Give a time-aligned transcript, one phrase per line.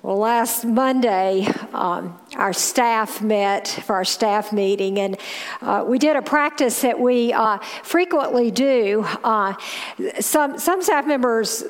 [0.00, 5.18] Well, last Monday, um, our staff met for our staff meeting, and
[5.60, 9.04] uh, we did a practice that we uh, frequently do.
[9.24, 9.54] Uh,
[10.20, 11.64] some some staff members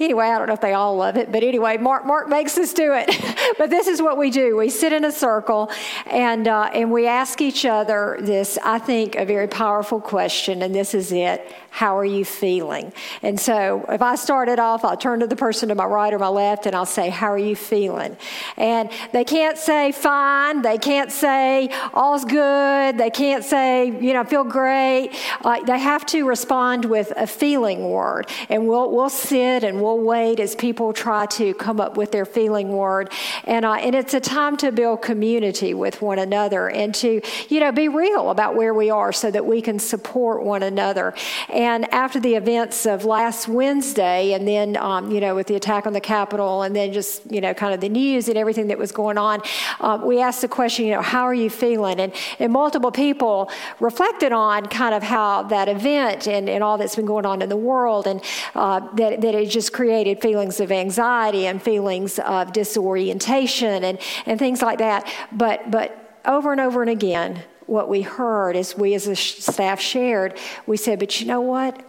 [0.00, 2.72] anyway, I don't know if they all love it, but anyway, Mark, Mark makes us
[2.72, 3.54] do it.
[3.58, 5.70] but this is what we do: we sit in a circle,
[6.06, 8.58] and uh, and we ask each other this.
[8.62, 12.92] I think a very powerful question, and this is it: How are you feeling?
[13.22, 16.18] And so, if I started off, I'll turn to the person to my right or
[16.18, 18.16] my left, and I'll say, "How are you feeling?"
[18.56, 20.62] And they can't say fine.
[20.62, 22.98] They can't say all's good.
[22.98, 25.10] They can't say you know feel great.
[25.42, 29.89] Uh, they have to respond with a feeling word, and we'll we'll sit and we'll
[29.98, 33.10] wait as people try to come up with their feeling word.
[33.44, 37.60] And, uh, and it's a time to build community with one another and to, you
[37.60, 41.14] know, be real about where we are so that we can support one another.
[41.48, 45.86] And after the events of last Wednesday, and then, um, you know, with the attack
[45.86, 48.78] on the Capitol, and then just, you know, kind of the news and everything that
[48.78, 49.42] was going on,
[49.80, 52.00] uh, we asked the question, you know, how are you feeling?
[52.00, 56.96] And, and multiple people reflected on kind of how that event and, and all that's
[56.96, 58.22] been going on in the world and
[58.54, 64.38] uh, that, that it just created feelings of anxiety and feelings of disorientation and, and
[64.38, 65.10] things like that.
[65.32, 69.80] But, but over and over and again, what we heard as we as a staff
[69.80, 71.82] shared, we said, but you know what?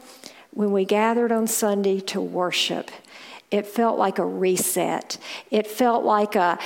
[0.52, 2.92] When we gathered on Sunday to worship,
[3.52, 5.17] it felt like a reset.
[5.50, 6.59] It felt like a,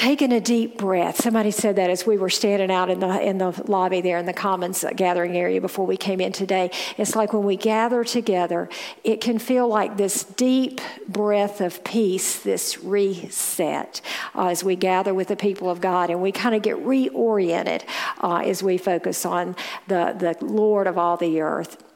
[0.00, 1.20] taking a deep breath.
[1.20, 4.24] Somebody said that as we were standing out in the in the lobby there in
[4.24, 6.70] the Commons gathering area before we came in today.
[6.96, 8.70] It's like when we gather together,
[9.04, 14.00] it can feel like this deep breath of peace, this reset
[14.34, 17.82] uh, as we gather with the people of God, and we kind of get reoriented
[18.22, 19.54] uh, as we focus on
[19.86, 21.89] the the Lord of all the earth.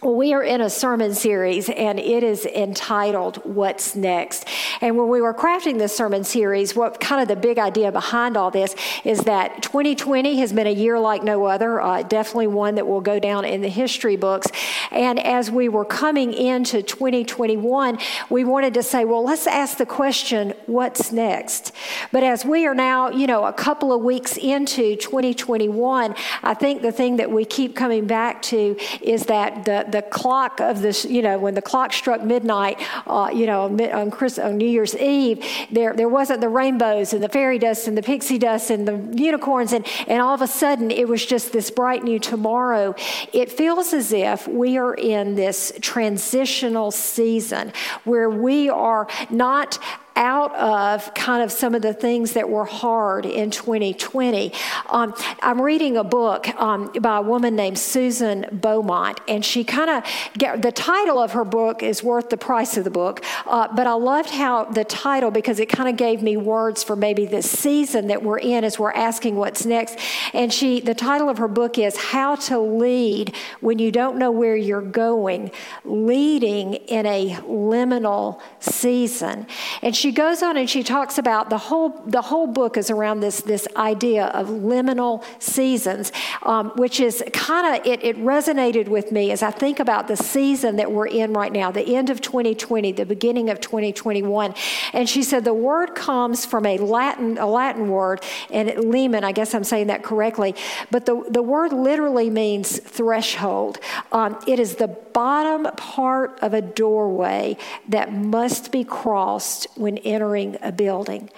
[0.00, 4.46] Well, we are in a sermon series and it is entitled What's Next.
[4.80, 8.36] And when we were crafting this sermon series, what kind of the big idea behind
[8.36, 12.76] all this is that 2020 has been a year like no other, uh, definitely one
[12.76, 14.46] that will go down in the history books.
[14.92, 17.98] And as we were coming into 2021,
[18.30, 21.72] we wanted to say, well, let's ask the question, what's next?
[22.12, 26.82] But as we are now, you know, a couple of weeks into 2021, I think
[26.82, 31.04] the thing that we keep coming back to is that the the clock of this,
[31.04, 34.96] you know, when the clock struck midnight, uh, you know, on, Chris, on New Year's
[34.96, 38.86] Eve, there, there wasn't the rainbows and the fairy dust and the pixie dust and
[38.86, 42.94] the unicorns, and, and all of a sudden it was just this bright new tomorrow.
[43.32, 47.72] It feels as if we are in this transitional season
[48.04, 49.78] where we are not
[50.18, 54.52] out of kind of some of the things that were hard in 2020.
[54.90, 59.88] Um, I'm reading a book um, by a woman named Susan Beaumont, and she kind
[59.88, 63.86] of, the title of her book is worth the price of the book, uh, but
[63.86, 67.48] I loved how the title, because it kind of gave me words for maybe this
[67.48, 69.98] season that we're in as we're asking what's next.
[70.34, 74.32] And she, the title of her book is How to Lead When You Don't Know
[74.32, 75.52] Where You're Going,
[75.84, 79.46] Leading in a Liminal Season.
[79.80, 82.88] And she she goes on and she talks about the whole the whole book is
[82.88, 86.12] around this this idea of liminal seasons,
[86.44, 90.16] um, which is kind of it, it resonated with me as I think about the
[90.16, 94.54] season that we're in right now, the end of 2020, the beginning of 2021.
[94.94, 99.24] And she said the word comes from a Latin a Latin word, and it, limen,
[99.24, 100.54] I guess I'm saying that correctly,
[100.90, 103.78] but the the word literally means threshold.
[104.10, 107.58] Um, it is the bottom part of a doorway
[107.88, 111.30] that must be crossed when entering a building.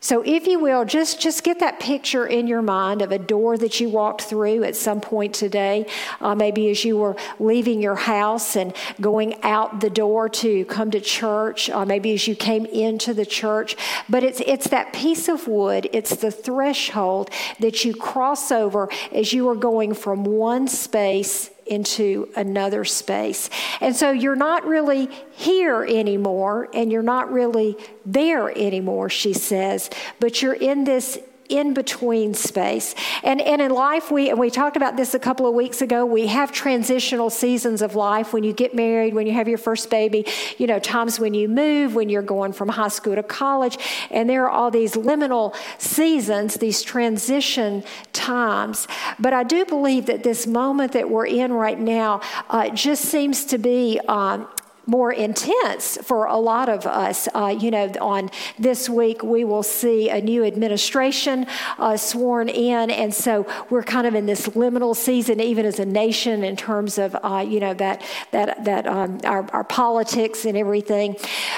[0.00, 3.58] So, if you will, just, just get that picture in your mind of a door
[3.58, 5.86] that you walked through at some point today.
[6.20, 10.92] Uh, maybe as you were leaving your house and going out the door to come
[10.92, 13.76] to church, uh, maybe as you came into the church.
[14.08, 19.32] But it's, it's that piece of wood, it's the threshold that you cross over as
[19.32, 23.50] you are going from one space into another space.
[23.80, 29.90] And so you're not really here anymore and you're not really there anymore, she says,
[30.20, 32.94] but you're in this in between space.
[33.22, 36.04] And, and in life, we, and we talked about this a couple of weeks ago,
[36.04, 39.90] we have transitional seasons of life when you get married, when you have your first
[39.90, 40.26] baby,
[40.58, 43.78] you know, times when you move, when you're going from high school to college.
[44.10, 48.86] And there are all these liminal seasons, these transition times.
[49.18, 52.20] But I do believe that this moment that we're in right now
[52.50, 54.48] uh, just seems to be um,
[54.88, 57.28] more intense for a lot of us.
[57.34, 61.46] Uh, you know, on this week, we will see a new administration
[61.78, 62.90] uh, sworn in.
[62.90, 66.96] And so we're kind of in this liminal season, even as a nation, in terms
[66.96, 71.16] of, uh, you know, that, that, that um, our, our politics and everything.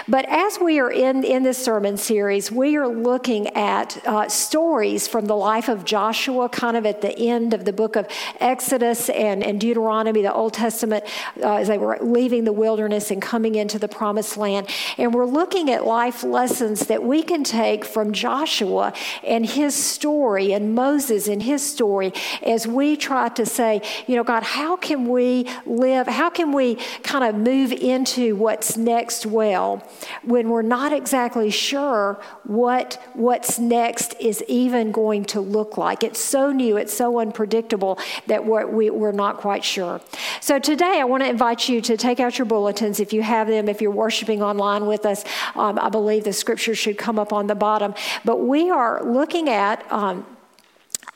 [0.08, 5.06] But as we are in, in this sermon series, we are looking at uh, stories
[5.06, 8.08] from the life of Joshua, kind of at the end of the book of
[8.40, 11.04] Exodus and, and Deuteronomy, the Old Testament,
[11.40, 14.68] uh, as they were leaving the wilderness and and coming into the promised land.
[14.96, 20.52] And we're looking at life lessons that we can take from Joshua and his story
[20.52, 22.12] and Moses and his story
[22.42, 26.06] as we try to say, you know, God, how can we live?
[26.06, 29.86] How can we kind of move into what's next well
[30.22, 36.02] when we're not exactly sure what what's next is even going to look like?
[36.02, 40.00] It's so new, it's so unpredictable that we're, we, we are not quite sure.
[40.40, 43.48] So today I want to invite you to take out your bulletins if you have
[43.48, 45.24] them, if you're worshiping online with us,
[45.54, 47.94] um, I believe the scripture should come up on the bottom.
[48.24, 50.26] But we are looking at um,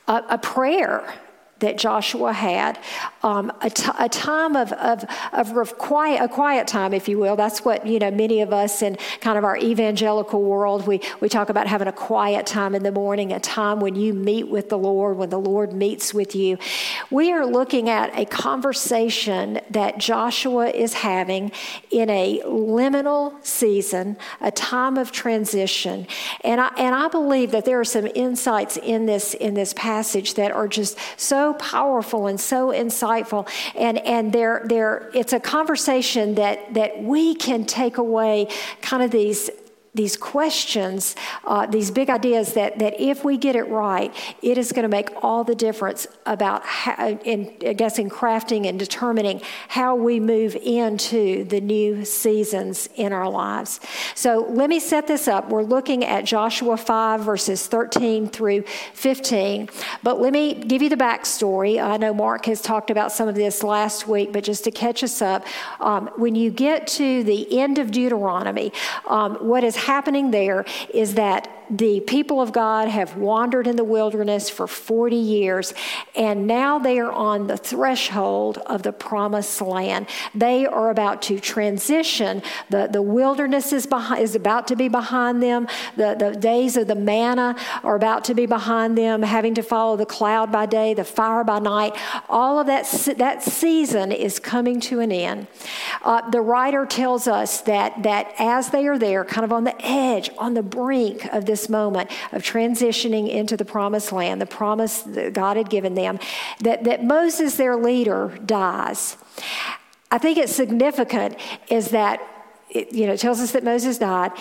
[0.07, 1.13] a, a prayer
[1.59, 2.77] that Joshua had,
[3.23, 7.37] um, a, t- a time of, of, of quiet, a quiet time, if you will.
[7.37, 11.29] That's what, you know, many of us in kind of our evangelical world, we, we
[11.29, 14.67] talk about having a quiet time in the morning, a time when you meet with
[14.67, 16.57] the Lord, when the Lord meets with you.
[17.09, 21.53] We are looking at a conversation that Joshua is having
[21.89, 26.05] in a liminal season, a time of transition.
[26.43, 30.33] And I, and I believe that there are some insights in this, in this passage
[30.33, 33.47] that are just so powerful and so insightful.
[33.75, 38.47] And, and they're, they're, it's a conversation that, that we can take away
[38.81, 39.49] kind of these
[39.95, 41.15] these questions,
[41.45, 44.89] uh, these big ideas that, that if we get it right, it is going to
[44.89, 50.19] make all the difference about, how, in, I guess, in crafting and determining how we
[50.19, 53.79] move into the new seasons in our lives.
[54.15, 55.49] So let me set this up.
[55.49, 58.63] We're looking at Joshua 5, verses 13 through
[58.93, 59.69] 15.
[60.03, 61.81] But let me give you the backstory.
[61.81, 65.03] I know Mark has talked about some of this last week, but just to catch
[65.03, 65.45] us up,
[65.79, 68.73] um, when you get to the end of Deuteronomy,
[69.07, 73.83] um, what is happening there is that the people of God have wandered in the
[73.83, 75.73] wilderness for 40 years,
[76.15, 80.07] and now they are on the threshold of the promised land.
[80.33, 82.41] They are about to transition.
[82.69, 85.67] The, the wilderness is, behind, is about to be behind them.
[85.95, 89.97] The, the days of the manna are about to be behind them, having to follow
[89.97, 91.95] the cloud by day, the fire by night.
[92.29, 92.85] All of that,
[93.17, 95.47] that season is coming to an end.
[96.03, 99.75] Uh, the writer tells us that, that as they are there, kind of on the
[99.85, 104.45] edge, on the brink of this this moment of transitioning into the promised land, the
[104.45, 106.19] promise that God had given them,
[106.59, 109.15] that, that Moses, their leader, dies.
[110.11, 111.37] I think it's significant
[111.69, 112.19] is that
[112.69, 114.31] it, you know, it tells us that Moses died.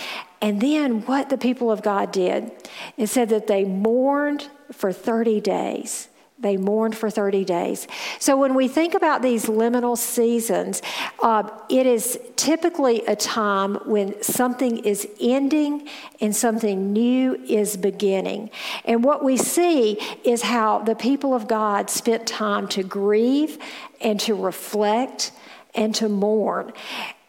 [0.40, 2.50] And then what the people of God did,
[2.96, 6.08] it said that they mourned for 30 days.
[6.44, 7.88] They mourned for 30 days.
[8.18, 10.82] So when we think about these liminal seasons,
[11.22, 15.88] uh, it is typically a time when something is ending
[16.20, 18.50] and something new is beginning.
[18.84, 23.56] And what we see is how the people of God spent time to grieve
[24.02, 25.32] and to reflect
[25.74, 26.74] and to mourn.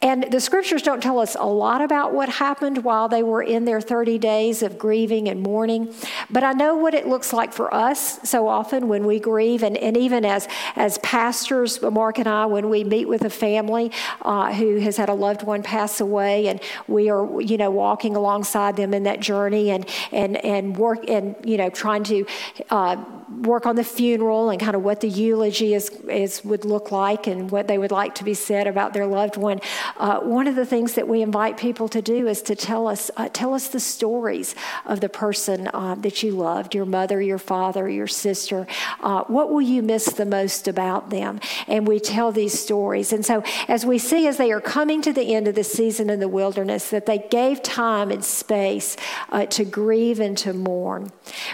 [0.05, 3.65] And the scriptures don't tell us a lot about what happened while they were in
[3.65, 5.91] their 30 days of grieving and mourning,
[6.29, 9.75] but I know what it looks like for us so often when we grieve, and,
[9.75, 13.91] and even as, as pastors, Mark and I, when we meet with a family
[14.21, 18.15] uh, who has had a loved one pass away, and we are, you know, walking
[18.15, 22.27] alongside them in that journey and, and, and work and, you know, trying to
[22.69, 23.03] uh,
[23.43, 27.27] work on the funeral and kind of what the eulogy is, is would look like
[27.27, 29.59] and what they would like to be said about their loved one.
[29.97, 33.11] Uh, one of the things that we invite people to do is to tell us
[33.17, 37.37] uh, tell us the stories of the person uh, that you loved, your mother, your
[37.37, 38.67] father, your sister.
[39.01, 41.39] Uh, what will you miss the most about them?
[41.67, 43.11] And we tell these stories.
[43.13, 46.09] And so, as we see as they are coming to the end of the season
[46.09, 48.95] in the wilderness, that they gave time and space
[49.29, 51.11] uh, to grieve and to mourn.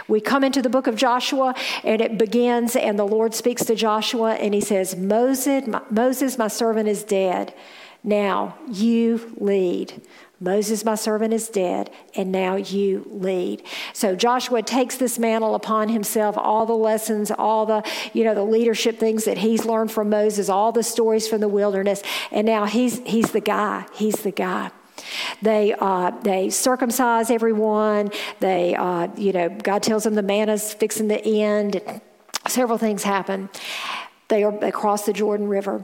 [0.08, 3.76] We come into the book of Joshua, and it begins, and the Lord speaks to
[3.76, 7.54] Joshua, and he says, Moses, my, Moses, my servant, is dead.
[8.04, 10.02] Now you lead.
[10.40, 13.62] Moses, my servant, is dead, and now you lead.
[13.94, 18.44] So Joshua takes this mantle upon himself, all the lessons, all the, you know, the
[18.44, 22.02] leadership things that he's learned from Moses, all the stories from the wilderness,
[22.32, 23.86] and now he's he's the guy.
[23.94, 24.72] He's the guy.
[25.42, 28.12] They uh, they circumcise everyone.
[28.40, 31.82] They uh, you know God tells them the manna's fixing the end.
[32.48, 33.50] Several things happen.
[34.28, 35.84] They are they cross the Jordan River.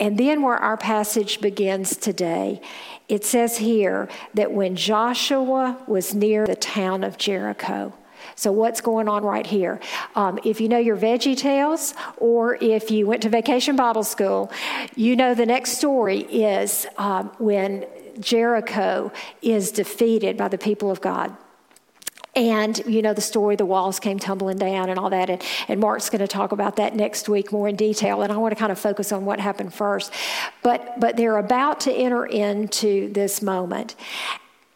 [0.00, 2.60] And then, where our passage begins today,
[3.08, 7.94] it says here that when Joshua was near the town of Jericho,
[8.36, 9.80] so, what's going on right here?
[10.14, 14.50] Um, if you know your Veggie Tales, or if you went to Vacation Bible School,
[14.96, 17.86] you know the next story is um, when
[18.20, 19.12] Jericho
[19.42, 21.36] is defeated by the people of God.
[22.36, 25.30] And you know the story, the walls came tumbling down and all that.
[25.30, 28.22] And, and Mark's going to talk about that next week more in detail.
[28.22, 30.12] And I want to kind of focus on what happened first.
[30.62, 33.94] But, but they're about to enter into this moment.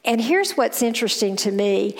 [0.04, 1.96] And here's what's interesting to me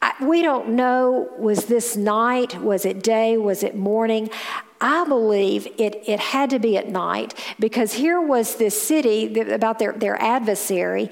[0.00, 4.30] I, we don't know was this night, was it day, was it morning?
[4.80, 9.80] I believe it, it had to be at night because here was this city about
[9.80, 11.10] their, their adversary,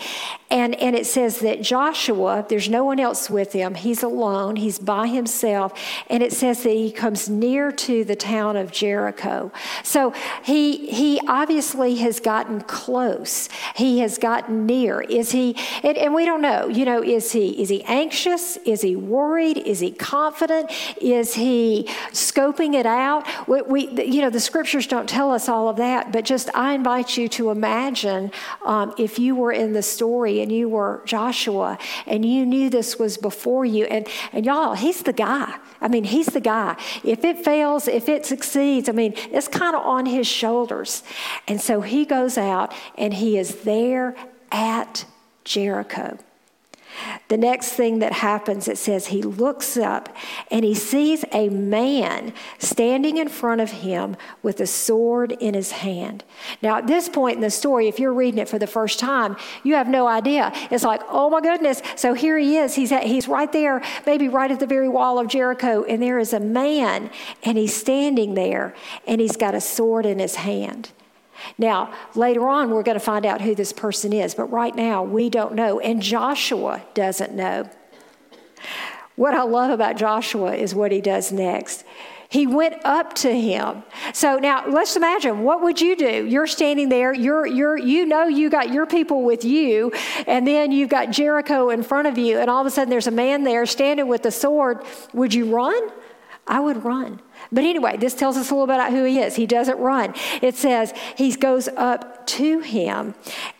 [0.50, 4.78] and, and it says that Joshua, there's no one else with him, he's alone, he's
[4.78, 5.72] by himself,
[6.08, 9.50] and it says that he comes near to the town of Jericho.
[9.82, 10.12] So
[10.44, 15.00] he, he obviously has gotten close, he has gotten near.
[15.00, 18.56] Is he, and, and we don't know, you know, is he, is he anxious?
[18.58, 19.58] Is he worried?
[19.58, 20.70] Is he confident?
[21.00, 23.26] Is he scoping it out?
[23.48, 26.74] We, we, you know, the scriptures don't tell us all of that, but just I
[26.74, 28.30] invite you to imagine
[28.64, 32.99] um, if you were in the story and you were Joshua and you knew this
[32.99, 33.85] was before you.
[33.87, 35.59] And, and y'all, he's the guy.
[35.81, 36.76] I mean, he's the guy.
[37.05, 41.02] If it fails, if it succeeds, I mean, it's kind of on his shoulders.
[41.49, 44.16] And so he goes out and he is there
[44.50, 45.05] at
[45.45, 46.19] Jericho.
[47.28, 50.14] The next thing that happens, it says he looks up
[50.50, 55.72] and he sees a man standing in front of him with a sword in his
[55.72, 56.24] hand.
[56.62, 59.36] Now, at this point in the story, if you're reading it for the first time,
[59.64, 60.52] you have no idea.
[60.70, 61.82] It's like, oh my goodness.
[61.96, 62.74] So here he is.
[62.74, 66.18] He's, at, he's right there, maybe right at the very wall of Jericho, and there
[66.18, 67.10] is a man,
[67.42, 68.74] and he's standing there,
[69.06, 70.90] and he's got a sword in his hand.
[71.59, 75.02] Now, later on, we're going to find out who this person is, but right now,
[75.02, 77.69] we don't know, and Joshua doesn't know.
[79.16, 81.85] What I love about Joshua is what he does next.
[82.28, 83.85] He went up to him.
[84.12, 86.26] So now let's imagine what would you do?
[86.26, 89.93] You're standing there, you're, you're, you know you got your people with you,
[90.26, 93.07] and then you've got Jericho in front of you, and all of a sudden there's
[93.07, 94.85] a man there standing with the sword.
[95.14, 95.88] Would you run?
[96.47, 97.21] I would run.
[97.52, 99.37] But anyway, this tells us a little bit about who he is.
[99.37, 100.14] He doesn't run.
[100.43, 103.14] It says he goes up to him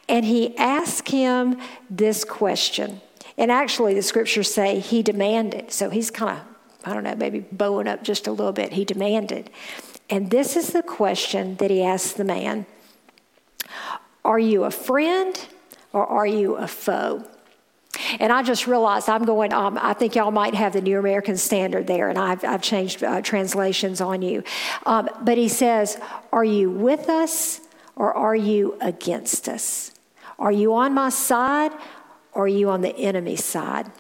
[0.09, 3.01] and he asks him this question.
[3.39, 5.71] And actually, the scriptures say he demanded.
[5.71, 6.45] So he's kind of,
[6.85, 8.73] I don't know, maybe bowing up just a little bit.
[8.73, 9.51] He demanded.
[10.09, 12.67] And this is the question that he asked the man
[14.25, 15.39] Are you a friend
[15.93, 17.25] or are you a foe?
[18.21, 21.37] And I just realized I'm going, um, I think y'all might have the New American
[21.37, 24.43] Standard there, and I've, I've changed uh, translations on you.
[24.85, 25.99] Um, but he says,
[26.33, 27.61] Are you with us
[27.95, 29.93] or are you against us?
[30.39, 31.73] Are you on my side
[32.33, 33.91] or are you on the enemy's side?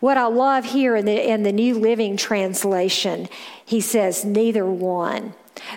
[0.00, 3.28] What I love here in the, in the New Living Translation,
[3.64, 5.34] he says, Neither one.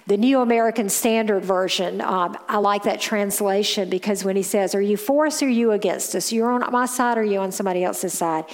[0.08, 4.82] The New American Standard Version, um, I like that translation because when he says, Are
[4.82, 6.32] you for us or are you against us?
[6.32, 8.46] You're on my side or are you on somebody else's side?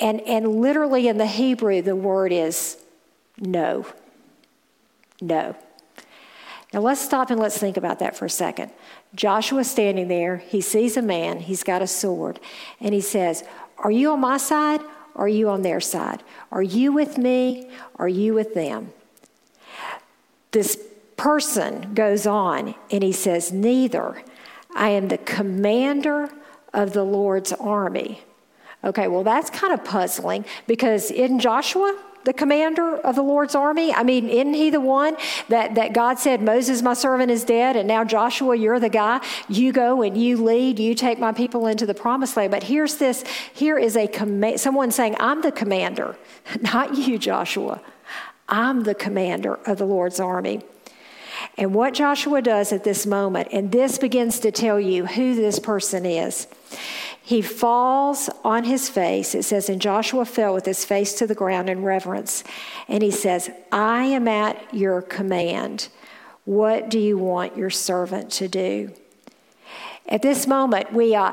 [0.00, 2.78] And, and literally in the Hebrew, the word is
[3.38, 3.86] no.
[5.20, 5.56] No.
[6.72, 8.72] Now let's stop and let's think about that for a second.
[9.14, 12.40] Joshua's standing there, he sees a man, he's got a sword,
[12.80, 13.44] and he says,
[13.78, 14.80] Are you on my side
[15.14, 16.22] or are you on their side?
[16.50, 17.70] Are you with me?
[17.94, 18.92] Or are you with them?
[20.54, 20.78] This
[21.16, 24.22] person goes on and he says, Neither.
[24.74, 26.30] I am the commander
[26.72, 28.22] of the Lord's army.
[28.82, 33.92] Okay, well, that's kind of puzzling because in Joshua, the commander of the Lord's army?
[33.92, 35.16] I mean, isn't he the one
[35.48, 39.20] that, that God said, Moses, my servant, is dead, and now Joshua, you're the guy.
[39.48, 42.50] You go and you lead, you take my people into the promised land.
[42.50, 46.16] But here's this here is a command, someone saying, I'm the commander,
[46.60, 47.80] not you, Joshua.
[48.48, 50.62] I'm the commander of the Lord's army.
[51.56, 55.58] And what Joshua does at this moment, and this begins to tell you who this
[55.58, 56.46] person is.
[57.22, 59.34] He falls on his face.
[59.34, 62.44] It says, and Joshua fell with his face to the ground in reverence.
[62.86, 65.88] And he says, I am at your command.
[66.44, 68.92] What do you want your servant to do?
[70.06, 71.32] At this moment, we uh,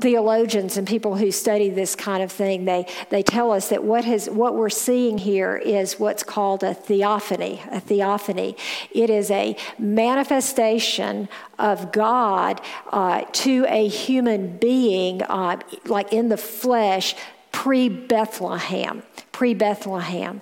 [0.00, 4.06] theologians and people who study this kind of thing, they, they tell us that what,
[4.06, 7.60] has, what we're seeing here is what's called a theophany.
[7.70, 8.56] A theophany.
[8.90, 16.38] It is a manifestation of God uh, to a human being, uh, like in the
[16.38, 17.14] flesh,
[17.52, 19.02] pre Bethlehem
[19.44, 20.40] pre Bethlehem.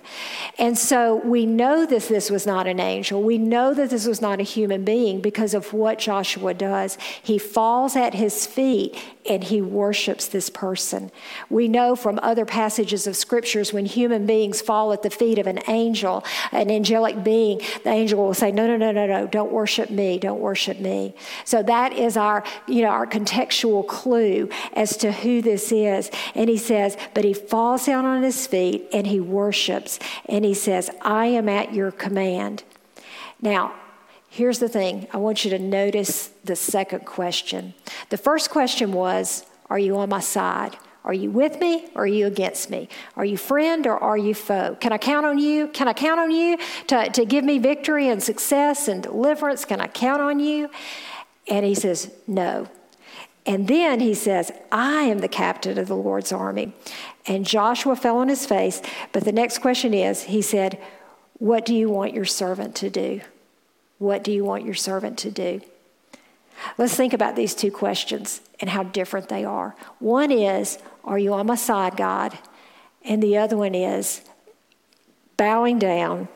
[0.57, 3.21] And so we know that this was not an angel.
[3.21, 6.97] We know that this was not a human being because of what Joshua does.
[7.21, 11.11] He falls at his feet and he worships this person.
[11.49, 15.47] We know from other passages of scriptures when human beings fall at the feet of
[15.47, 19.51] an angel, an angelic being, the angel will say, No, no, no, no, no, don't
[19.51, 21.15] worship me, don't worship me.
[21.45, 26.09] So that is our, you know, our contextual clue as to who this is.
[26.35, 29.99] And he says, But he falls down on his feet and he worships.
[30.27, 32.63] And he says, I am at your command.
[33.41, 33.73] Now,
[34.33, 37.75] Here's the thing I want you to notice the second question.
[38.09, 40.75] The first question was, Are you on my side?
[41.03, 42.89] Are you with me or are you against me?
[43.15, 44.75] Are you friend or are you foe?
[44.81, 45.67] Can I count on you?
[45.67, 46.57] Can I count on you
[46.87, 49.65] to, to give me victory and success and deliverance?
[49.65, 50.71] Can I count on you?
[51.47, 52.67] And he says, No.
[53.45, 56.73] And then he says, I am the captain of the Lord's army.
[57.25, 58.81] And Joshua fell on his face.
[59.11, 60.81] But the next question is, he said,
[61.39, 63.21] What do you want your servant to do?
[63.97, 65.61] What do you want your servant to do?
[66.77, 69.75] Let's think about these two questions and how different they are.
[69.99, 72.37] One is, Are you on my side, God?
[73.03, 74.21] And the other one is,
[75.35, 76.29] bowing down,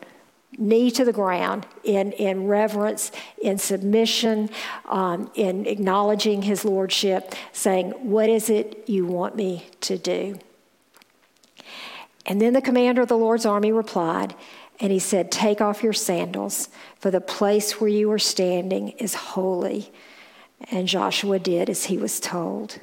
[0.58, 4.50] knee to the ground in, in reverence, in submission,
[4.86, 10.38] um, in acknowledging his lordship, saying, What is it you want me to do?
[12.26, 14.34] And then the commander of the Lord's army replied,
[14.80, 19.14] and he said, Take off your sandals, for the place where you are standing is
[19.14, 19.90] holy.
[20.70, 22.78] And Joshua did as he was told.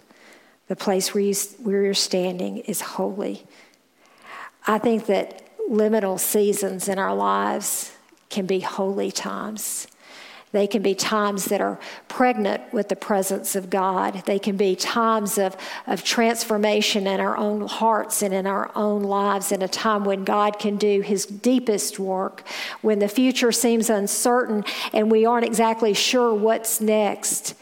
[0.67, 3.45] The place where, you, where you're standing is holy.
[4.65, 7.91] I think that liminal seasons in our lives
[8.29, 9.87] can be holy times.
[10.51, 14.23] They can be times that are pregnant with the presence of God.
[14.25, 19.03] They can be times of, of transformation in our own hearts and in our own
[19.03, 22.47] lives, in a time when God can do his deepest work,
[22.81, 27.55] when the future seems uncertain and we aren't exactly sure what's next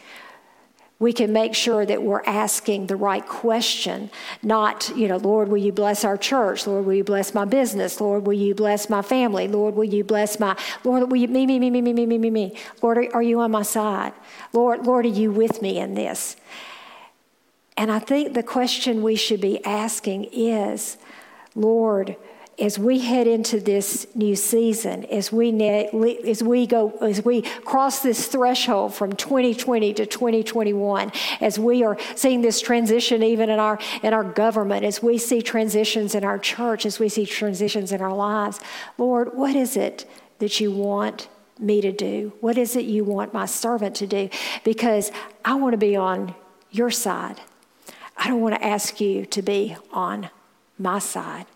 [0.98, 4.10] we can make sure that we're asking the right question,
[4.42, 6.66] not, you know, Lord, will you bless our church?
[6.66, 8.00] Lord, will you bless my business?
[8.00, 9.48] Lord, will you bless my family?
[9.48, 12.18] Lord, will you bless my, Lord, will you, me, me, me, me, me, me, me,
[12.18, 12.56] me, me.
[12.80, 14.12] Lord, are you on my side?
[14.52, 16.36] Lord, Lord, are you with me in this?
[17.76, 20.96] And I think the question we should be asking is,
[21.56, 22.16] Lord,
[22.58, 25.50] as we head into this new season, as we
[26.26, 31.96] as we go, as we cross this threshold from 2020 to 2021, as we are
[32.14, 36.38] seeing this transition even in our in our government, as we see transitions in our
[36.38, 38.60] church, as we see transitions in our lives,
[38.98, 42.32] Lord, what is it that you want me to do?
[42.40, 44.28] What is it you want my servant to do?
[44.64, 45.10] Because
[45.44, 46.34] I want to be on
[46.70, 47.40] your side.
[48.16, 50.30] I don't want to ask you to be on
[50.78, 51.46] my side.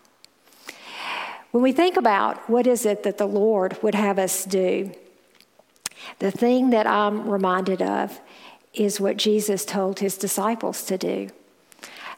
[1.51, 4.93] When we think about what is it that the Lord would have us do,
[6.19, 8.21] the thing that I'm reminded of
[8.75, 11.31] is what Jesus told his disciples to do.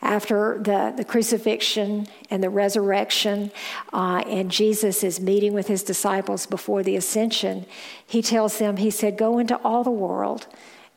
[0.02, 3.52] After the, the crucifixion and the resurrection,
[3.92, 7.66] uh, and Jesus is meeting with his disciples before the ascension,
[8.06, 10.46] he tells them, He said, Go into all the world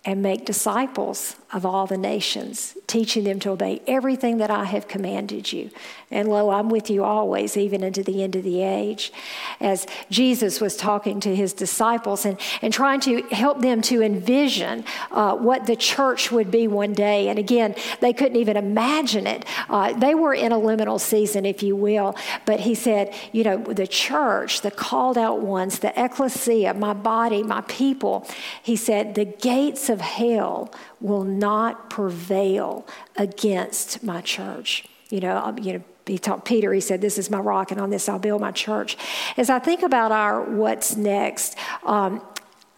[0.06, 4.88] and make disciples of all the nations, teaching them to obey everything that I have
[4.88, 5.70] commanded you.
[6.10, 9.13] And lo, I'm with you always, even into the end of the age.
[9.60, 14.84] As Jesus was talking to his disciples and, and trying to help them to envision
[15.12, 17.30] uh, what the church would be one day.
[17.30, 19.46] And again, they couldn't even imagine it.
[19.70, 22.16] Uh, they were in a liminal season, if you will.
[22.46, 27.44] But he said, you know, the church, the called out ones, the ecclesia, my body,
[27.44, 28.28] my people,
[28.63, 31.43] he said, the gates of hell will not
[31.90, 34.86] prevail against my church.
[35.10, 37.90] You know, you know, he talked Peter, he said, This is my rock, and on
[37.90, 38.98] this I'll build my church.
[39.38, 42.22] As I think about our what's next, um,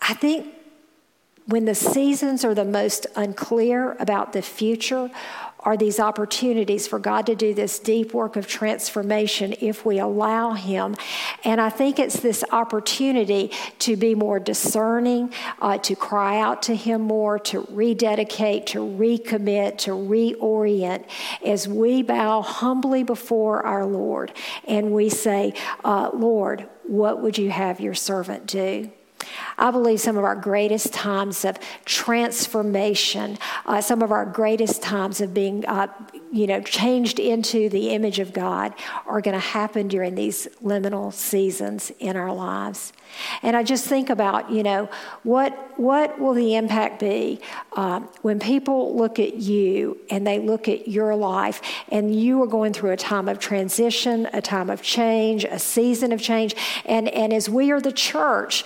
[0.01, 0.53] I think
[1.47, 5.11] when the seasons are the most unclear about the future,
[5.65, 10.53] are these opportunities for God to do this deep work of transformation if we allow
[10.53, 10.95] Him.
[11.43, 16.75] And I think it's this opportunity to be more discerning, uh, to cry out to
[16.75, 21.05] Him more, to rededicate, to recommit, to reorient
[21.43, 24.31] as we bow humbly before our Lord
[24.67, 28.91] and we say, uh, Lord, what would you have your servant do?
[29.57, 35.21] I believe some of our greatest times of transformation, uh, some of our greatest times
[35.21, 35.87] of being, uh,
[36.31, 38.73] you know, changed into the image of God
[39.05, 42.93] are going to happen during these liminal seasons in our lives.
[43.41, 44.89] And I just think about, you know,
[45.23, 47.41] what what will the impact be
[47.75, 52.47] um, when people look at you and they look at your life and you are
[52.47, 57.09] going through a time of transition, a time of change, a season of change, and
[57.09, 58.63] and as we are the church,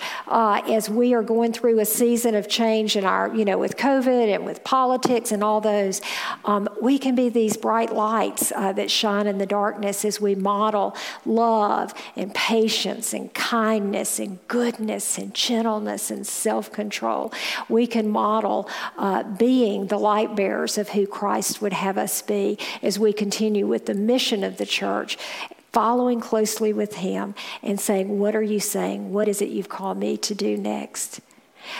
[0.50, 3.76] uh, as we are going through a season of change in our, you know, with
[3.76, 6.00] COVID and with politics and all those,
[6.44, 10.34] um, we can be these bright lights uh, that shine in the darkness as we
[10.34, 17.32] model love and patience and kindness and goodness and gentleness and self control.
[17.68, 22.58] We can model uh, being the light bearers of who Christ would have us be
[22.82, 25.16] as we continue with the mission of the church
[25.72, 29.12] following closely with Him and saying, What are you saying?
[29.12, 31.20] What is it you've called me to do next?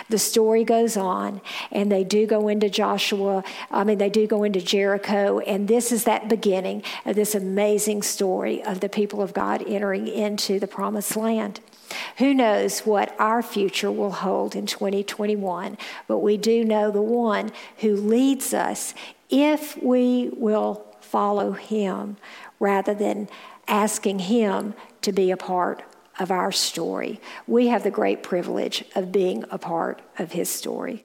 [0.08, 1.40] The story goes on,
[1.72, 3.42] and they do go into Joshua.
[3.70, 8.02] I mean, they do go into Jericho, and this is that beginning of this amazing
[8.02, 11.60] story of the people of God entering into the promised land.
[12.18, 15.76] Who knows what our future will hold in 2021,
[16.06, 18.94] but we do know the one who leads us
[19.28, 22.16] if we will follow him
[22.60, 23.28] rather than
[23.70, 25.82] asking him to be a part
[26.18, 27.20] of our story.
[27.46, 30.98] We have the great privilege of being a part of his story.